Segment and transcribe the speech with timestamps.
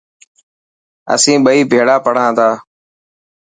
[1.13, 2.49] اسين ٻئي ڀيڙا پڙهان ٿا.